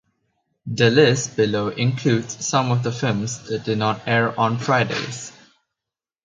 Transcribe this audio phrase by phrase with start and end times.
[0.65, 5.31] The list below includes some of the films that did not air on Fridays.